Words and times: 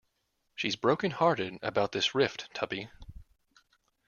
She's 0.55 0.75
broken-hearted 0.75 1.59
about 1.61 1.91
this 1.91 2.15
rift, 2.15 2.49
Tuppy. 2.55 2.89